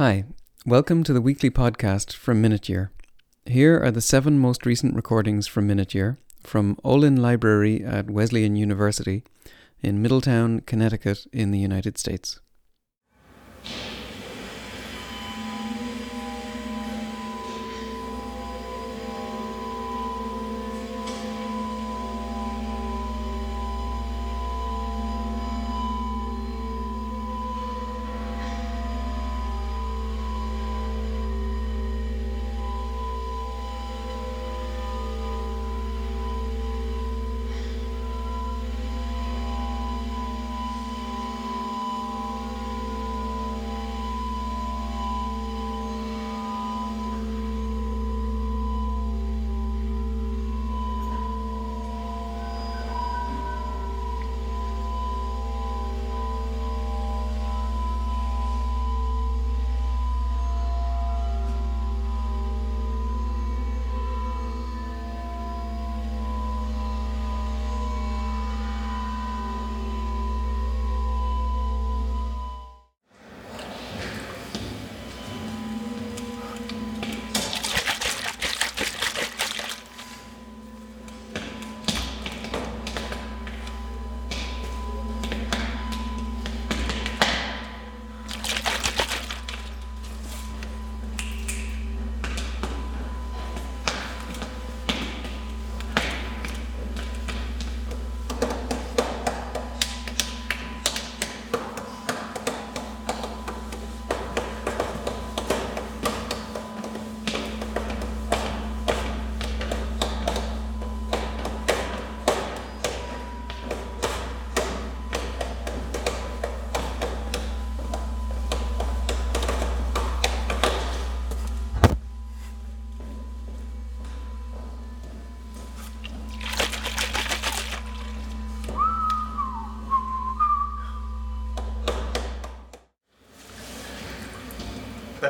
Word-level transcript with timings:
Hi, 0.00 0.24
welcome 0.64 1.04
to 1.04 1.12
the 1.12 1.20
weekly 1.20 1.50
podcast 1.50 2.14
from 2.14 2.40
Minute 2.40 2.70
Year. 2.70 2.90
Here 3.44 3.78
are 3.78 3.90
the 3.90 4.00
seven 4.00 4.38
most 4.38 4.64
recent 4.64 4.96
recordings 4.96 5.46
from 5.46 5.66
Minute 5.66 5.94
Year 5.94 6.16
from 6.42 6.78
Olin 6.82 7.16
Library 7.16 7.84
at 7.84 8.08
Wesleyan 8.08 8.56
University 8.56 9.24
in 9.82 10.00
Middletown, 10.00 10.60
Connecticut, 10.60 11.26
in 11.34 11.50
the 11.50 11.58
United 11.58 11.98
States. 11.98 12.40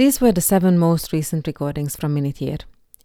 These 0.00 0.18
were 0.18 0.32
the 0.32 0.40
seven 0.40 0.78
most 0.78 1.12
recent 1.12 1.46
recordings 1.46 1.94
from 1.94 2.14
Minute 2.14 2.40
Year. 2.40 2.56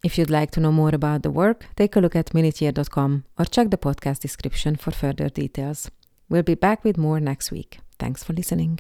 If 0.01 0.18
you'd 0.18 0.30
like 0.30 0.51
to 0.51 0.62
know 0.62 0.71
more 0.71 0.95
about 0.95 1.24
the 1.24 1.30
work, 1.30 1.65
take 1.75 1.97
a 1.97 2.00
look 2.00 2.15
at 2.15 2.27
minuteyear.com 2.27 3.25
or 3.38 3.44
check 3.44 3.69
the 3.69 3.77
podcast 3.77 4.19
description 4.21 4.77
for 4.77 4.92
further 4.92 5.27
details. 5.27 5.92
We'll 6.30 6.44
be 6.44 6.56
back 6.56 6.86
with 6.86 6.97
more 6.97 7.19
next 7.19 7.51
week. 7.51 7.80
Thanks 8.00 8.24
for 8.24 8.31
listening. 8.31 8.80